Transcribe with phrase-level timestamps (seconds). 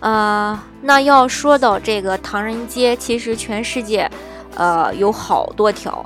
[0.00, 4.10] 呃，那要说到这个唐人街，其实全世界，
[4.56, 6.04] 呃，有好多条。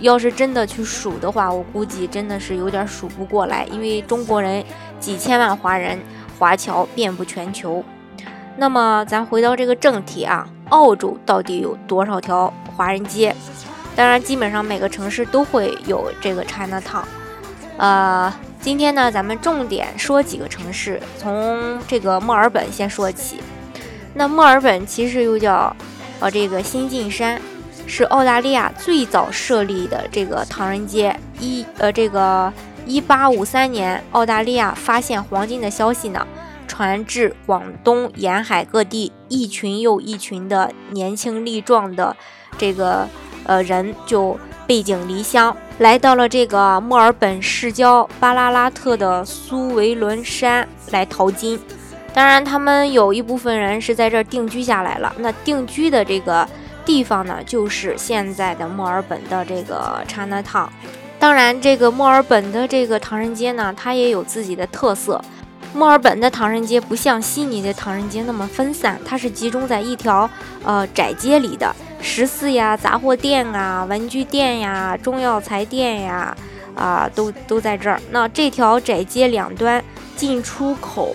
[0.00, 4.62] 要是真的去数的话，我估计真的是有点数不过来，因为中国人
[4.98, 5.98] 几千万华人，
[6.38, 7.82] 华侨遍布全球。
[8.56, 13.34] 那么咱回到这个正题啊，澳洲到底有多少条华人街？
[13.96, 17.04] 当然，基本上每个城市都会有这个 China Town。
[17.78, 18.32] 呃。
[18.60, 23.38] 今天呢，咱们重点说几个城市，从这个墨尔本先说起。
[24.12, 25.74] 那墨尔本其实又叫
[26.20, 27.40] 呃这个新晋山，
[27.86, 31.18] 是澳大利亚最早设立的这个唐人街。
[31.38, 32.52] 一呃这个
[32.84, 36.26] 一八五三年，澳大利亚发现黄金的消息呢，
[36.68, 42.14] 传至广东沿海各地，一群又一群的年轻力壮的
[42.58, 43.08] 这个
[43.44, 44.38] 呃人就。
[44.66, 51.58] 背井离乡，来到了这个墨尔本市郊巴拉拉特的苏维伦山来淘金。
[52.12, 55.10] 当然，他们有一部分人是在这儿定居下来了。
[55.16, 56.46] 那定居的这个
[56.84, 60.68] 地方呢，就是现在的墨尔本的这个 China Town。
[61.18, 65.18] 当然，这个墨尔本的这个唐人街呢，它也有自己的特色。
[65.72, 70.28] 墨尔本的唐人街不像悉尼的唐人街那么分散，它是集中在一条
[70.62, 71.74] 呃窄街里的。
[72.02, 76.36] 食肆呀、杂货店啊、文具店呀、中药材店呀，
[76.74, 78.00] 啊，都都在这儿。
[78.10, 79.82] 那这条窄街两端
[80.16, 81.14] 进出口，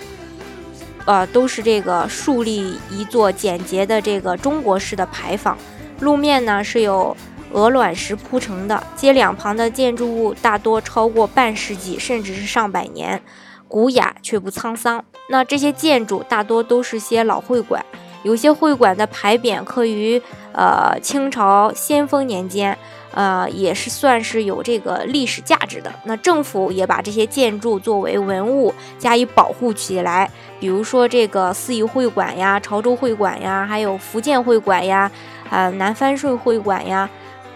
[1.05, 5.57] 呃，都是这个竖立一座简洁的这个中国式的牌坊。
[5.99, 7.15] 路面呢是有
[7.51, 13.21] 鹅卵石铺成的，街两旁的建筑物大多超过半世纪，甚至是上百年，
[13.67, 15.03] 古雅却不沧桑。
[15.29, 17.83] 那这些建筑大多都是些老会馆。
[18.25, 20.19] 有些会馆的牌匾刻于
[20.51, 22.75] 呃清朝咸丰年间，
[23.13, 25.93] 呃也是算是有这个历史价值的。
[26.05, 30.27] 那政府也把这些建筑作为文物加以保护起来，
[30.59, 35.11] 比如说这个四邑会馆呀、潮州会馆呀，还有福建会馆呀、
[35.51, 37.07] 啊南番顺会馆呀。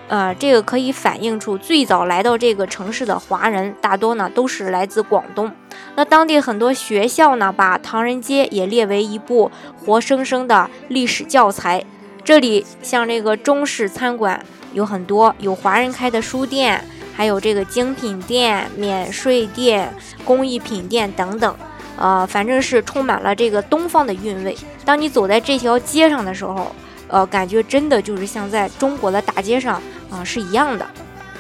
[0.10, 5.52] 呃，这个可以反映出最早来到这个城市的华人大多呢都是来自广东。
[5.96, 11.86] 那当地很多学校呢，把唐人街也列为一部活生生的历史教材。
[12.24, 14.44] 这里像这个中式餐馆
[14.74, 16.84] 有很多，有华人开的书店，
[17.16, 19.94] 还有这个精品店、免税店、
[20.26, 21.56] 工艺品店等等。
[21.98, 24.58] 呃，反正是充满了这个东方的韵味。
[24.84, 26.74] 当你走在这条街上的时候，
[27.08, 29.80] 呃，感觉真的就是像在中国的大街上。
[30.10, 30.86] 啊，是一样的。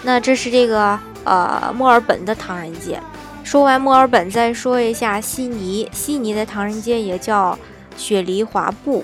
[0.04, 3.00] 那这是这个呃墨尔本的唐人街。
[3.44, 5.90] 说完墨尔本，再说一下悉尼。
[5.92, 7.58] 悉尼的唐人街也叫
[7.98, 9.04] 雪梨华埠，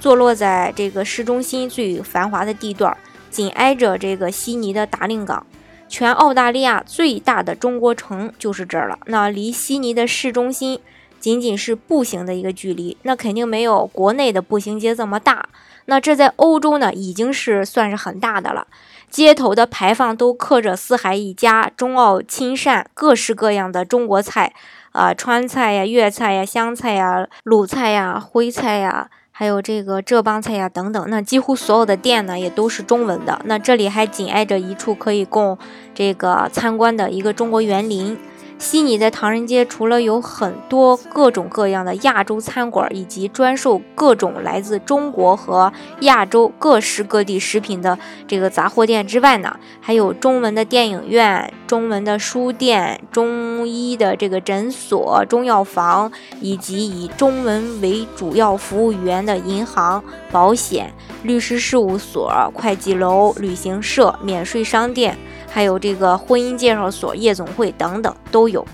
[0.00, 2.96] 坐落在这个市中心最繁华的地段，
[3.30, 5.46] 紧挨着这个悉尼的达令港。
[5.88, 8.98] 全澳大利亚最大的中国城就是这儿了。
[9.06, 10.80] 那离悉尼的市中心
[11.20, 15.48] 仅仅是步行的一个距离，那肯定没有国内的步行街这么大。
[15.84, 18.66] 那这在欧洲呢，已经是算是很大的了。
[19.14, 24.52] 街头的牌坊都刻着“四海一家”，中澳亲善，各式各样的中国菜，
[24.90, 31.06] 啊，川菜呀、粤菜呀、湘菜呀、鲁菜呀、徽菜呀，还有这个浙帮菜呀等等。
[31.08, 33.40] 那几乎所有的店呢，也都是中文的。
[33.44, 35.56] 那这里还紧挨着一处可以供
[35.94, 38.18] 这个参观的一个中国园林。
[38.64, 45.70] 悉尼的唐人街除了有很多各种各样的亚洲餐馆，以及专售各种来自中国和
[46.00, 56.10] 亚洲各式各地食品的这个杂货店之外呢，还有中文的电影院、中文的书店、中医的这个诊所、中药房，
[56.40, 60.02] 以及以中文为主要服务员的银行、
[60.32, 60.90] 保险、
[61.22, 65.18] 律师事务所、会计楼、旅行社、免税商店。
[65.54, 68.66] 还有这个婚姻介绍所、夜总会等等都有。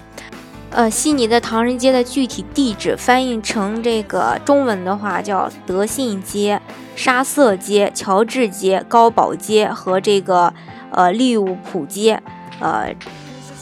[0.71, 6.59] 呃，悉尼的唐人街的具体地址翻译成这个中文的话叫德信街、
[6.97, 10.55] 沙瑟街、乔治街、高宝街和这个
[10.91, 12.19] 呃利物浦街。
[12.61, 12.95] 呃，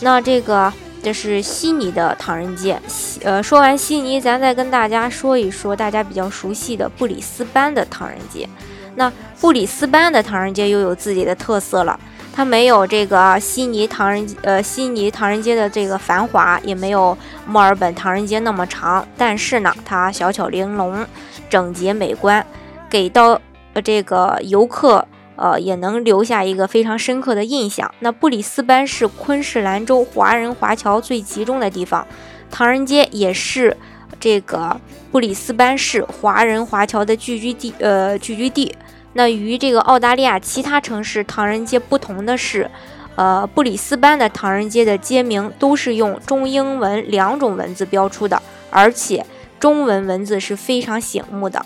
[0.01, 0.73] 那这个
[1.03, 2.81] 这是悉尼的唐人街。
[3.25, 8.49] 呃，说完悉尼，咱再跟大家说一说大家比较熟悉的布里斯班的唐人街。
[8.95, 11.99] 那布里斯班的唐人街又有自己的特色了。
[12.39, 21.05] 它没有这个悉尼唐人呃悉尼唐人街的这个繁华，也没有墨尔本唐人街那么长，但是呢，它小巧玲珑，
[21.51, 22.47] 整洁美观。
[22.89, 23.41] 给到
[23.73, 25.05] 呃这个游客
[25.35, 27.93] 呃也能留下一个非常深刻的印象。
[27.99, 32.07] 那布里斯班是昆士兰州华人华侨最集中的地方，
[32.53, 33.77] 唐人街也是
[34.21, 34.81] 这个
[35.11, 38.73] 布里斯班市华人华侨的聚居地呃聚居地。
[39.19, 42.71] 那与这个澳大利亚其他城市唐人街不同的是。
[43.17, 49.27] 呃，布里斯班的唐人街的街名都是用中英文两种文字标出的，而且
[49.59, 51.61] 中文文字是非常醒目的。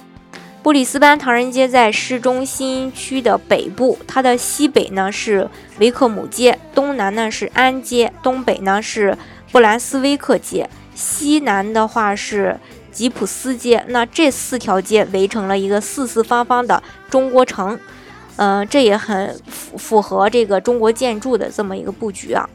[0.63, 5.47] 布里斯班唐人街在市中心区的北部，它的西北呢是
[5.79, 9.15] 维克姆街，东南呢是安街，东北呢是
[9.51, 12.59] 布兰斯威克街，西南的话是
[12.93, 13.85] 吉普斯街。
[13.89, 16.81] 那这四条街围成了一个四四方方的
[17.11, 17.79] 中国城。
[18.37, 22.49] 嗯，这也很符符合这个中国建筑的这么一个布局啊。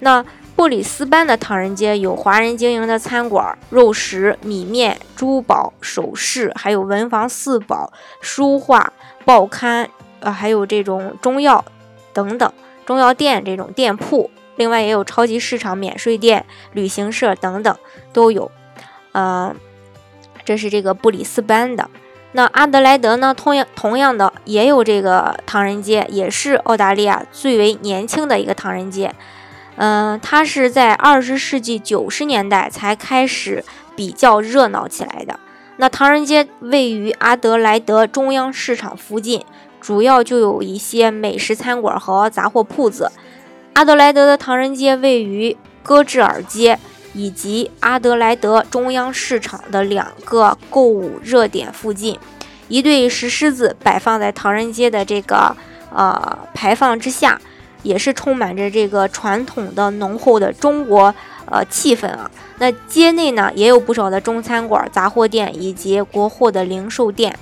[0.00, 0.24] 那
[0.56, 8.92] 布里斯班的唐人街有华人经营的餐馆、肉食、米面、珠宝首饰，还有文房四宝、书画、
[9.24, 9.88] 报刊，
[10.18, 11.64] 呃，还有这种中药
[12.12, 12.52] 等等
[12.84, 14.28] 中药店这种店铺。
[14.56, 17.74] 另外也有超级市场、免税店、旅行社等等
[18.12, 18.50] 都有。
[19.12, 19.54] 嗯，
[20.50, 21.88] 这是这个布里斯班的。
[22.32, 23.32] 那阿德莱德呢？
[23.32, 29.14] 同样同样的也有这个唐人街，也是澳大利亚最为年轻的一个唐人街。
[29.76, 33.64] 嗯，它是在二十世纪九十年代才开始
[33.94, 35.38] 比较热闹起来的。
[35.76, 39.44] 那唐人街位于阿德莱德中央市场附近，
[39.80, 43.12] 主要就有一些美食餐馆和杂货铺子。
[43.74, 46.80] 阿德莱德的唐人街位于戈治尔街。
[47.12, 52.18] 以及阿德莱德中央市场的两个购物热点附近，
[52.68, 55.56] 一对石狮子摆放在唐人街的这个
[55.92, 57.40] 呃牌坊之下，
[57.82, 61.14] 也是充满着这个传统的浓厚的中国
[61.46, 62.30] 呃气氛啊。
[62.58, 67.36] 那街内呢也有不少的中餐馆、杂货店以及国货的零售店。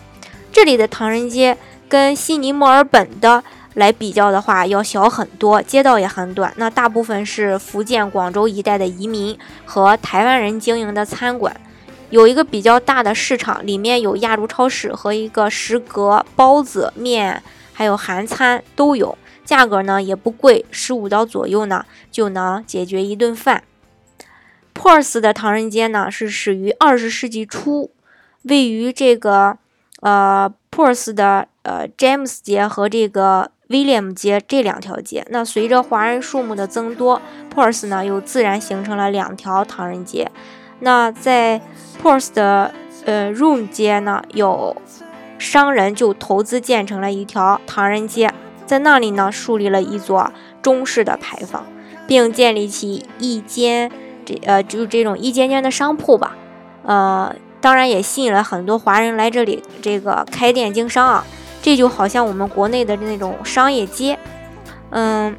[0.50, 1.56] 这里的唐人街
[1.88, 3.44] 跟悉尼、墨尔本的。
[3.74, 6.52] 来比较的话，要小很多，街道也很短。
[6.56, 11.54] 那大部分是福建、广州一带的移民和台湾人经营的餐馆，
[12.10, 17.40] 有一个比较大的市场，里面有亚洲超市和一个食阁，包子、面
[17.72, 23.62] 还有韩餐都有，价格呢也不贵，十五刀左右呢就能解决一顿饭。
[24.72, 27.92] 珀尔斯的唐人街呢是始于二十世纪初，
[28.42, 29.56] 位于这个
[30.00, 33.52] 呃珀尔斯的呃詹姆斯街和这个。
[33.68, 37.20] 威廉姆街这两条街，那随着华人数目的增多
[37.54, 40.30] ，p r 珀 e 呢又自然形成了两条唐人街。
[40.80, 42.72] 那在 p 珀 e 的
[43.04, 44.74] 呃 Room 街呢，有
[45.38, 48.32] 商人就投资建成了一条唐人街，
[48.64, 50.32] 在那里呢树立了一座
[50.62, 51.66] 中式的牌坊，
[52.06, 53.90] 并建立起一间
[54.24, 56.36] 这呃就这种一间间的商铺吧。
[56.84, 61.26] 呃，当然也吸引了很多华人来这里这个开店经商啊。
[61.60, 64.18] 这就好像我们国内的那种商业街，
[64.90, 65.36] 嗯，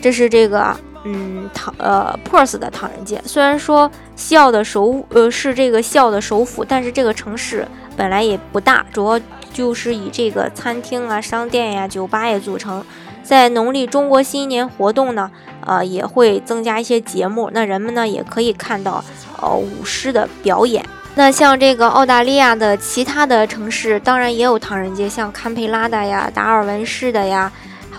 [0.00, 0.74] 这是这个
[1.04, 3.22] 嗯唐呃 p e r s 的唐人街。
[3.24, 7.66] 虽然说西澳的首呃是这个西澳的首府，但是这个城市
[7.96, 9.20] 本来也不大，主要
[9.52, 12.84] 就是以这个餐厅啊、商店呀、酒吧也组成。
[13.28, 15.30] 在农历中国新年活动呢，
[15.66, 19.04] 呃也会增加一些节目，那人们呢也可以看到
[19.42, 20.82] 呃舞狮的表演。
[21.14, 27.52] 那像这个澳大利亚的其他的城市，当然也有唐人街，像堪培拉的呀、达尔文市的呀、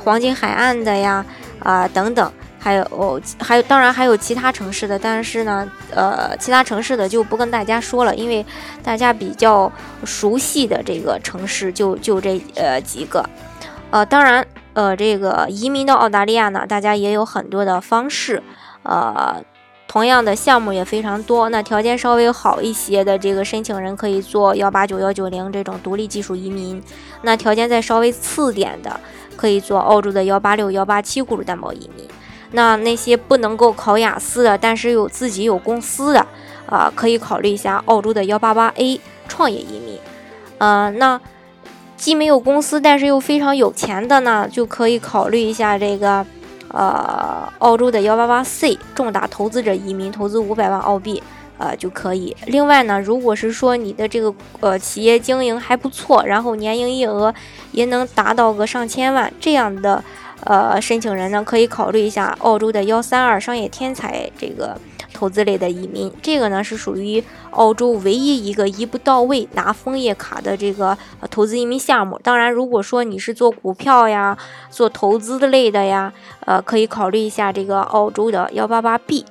[0.03, 1.23] 黄金海岸的呀，
[1.59, 8.43] 啊等等，还有还有，当然还有其他城市的，但是呢，呃，其他城市的就不跟大家说了，因为
[8.81, 9.71] 大家比较
[10.05, 13.23] 熟悉的这个城市就就这呃几个，
[13.91, 14.43] 呃，当然，
[14.79, 18.41] 呃，这个移民到澳大利亚呢，大家也有很多的方式，
[18.83, 19.43] 呃。
[19.91, 26.79] 同样的项目也非常多，那条件稍微好一些的这个申请人可以做幺八九幺九零这种独立技术移民，
[27.23, 28.99] 那条件再稍微次点的
[29.35, 32.07] 可以做澳洲的幺八六幺八七雇主担保移民。
[32.51, 36.23] 那那些不能够考雅思的，但是有自己有公司的
[36.67, 39.97] 啊，可以考虑一下澳洲的幺八八 A 创业移民。
[40.59, 41.19] 嗯，那
[41.99, 46.25] 既没有公司，但是又非常有钱的呢，就可以考虑一下这个。
[46.71, 51.23] 呃，澳洲的幺八八 C 重大投资者移民投资五百万澳币，
[51.57, 52.37] 呃就可以。
[52.45, 57.33] 另外呢，如果是说你的这个呃企业经营还不错，然后年营业额
[57.71, 60.03] 也能达到个上千万这样的
[60.43, 64.79] 呃申请人呢，可以考虑一下澳洲的幺三二商业天才这个。
[65.19, 70.97] 投资类的移民，这个呢是属于澳洲唯一一个一步到位拿枫叶卡的这个
[71.29, 72.17] 投资移民项目。
[72.23, 74.37] 当然，如果说你是做股票呀、
[74.69, 76.13] 做投资类的呀，
[76.45, 79.25] 呃，可以考虑一下这个澳洲的幺八八 B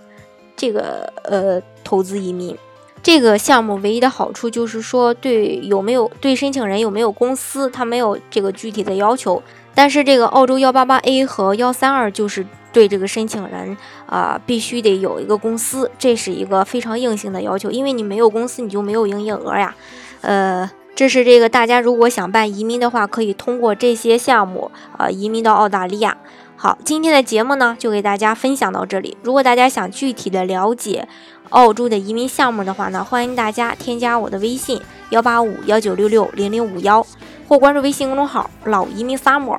[0.55, 2.55] 这个呃投资移民。
[3.03, 9.43] 这个项目唯一的好处就是说，对有没有对申请人有没有公司，他没有这个具体的要求。
[9.75, 19.75] 但是这个澳洲幺八八 A 和幺三二就是对这个申请人啊，必须得有一个公司，这是一个非常硬性的要求，因为你没有公司，你就没有营业额呀。
[20.21, 26.17] 呃，这是这个大家如果想办移民的话，可以通过这些项目啊移民到澳大利亚。
[26.57, 29.17] 好，今天的节目呢就给大家分享到这里。
[29.23, 31.07] 如果大家想具体的了解
[31.51, 37.07] 澳洲的移民项目的话呢，欢迎大家添加我的微信幺八五幺九六六零零五幺，
[37.47, 39.59] 或关注微信公众号“老移民 summer”，